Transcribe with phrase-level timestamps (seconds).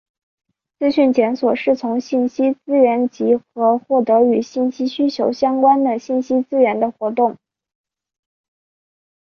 [0.79, 7.37] 资讯检索是从信息资源集合获得与信息需求相关的信息资源的活动。